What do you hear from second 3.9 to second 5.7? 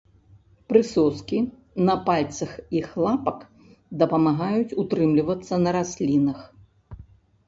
дапамагаюць утрымлівацца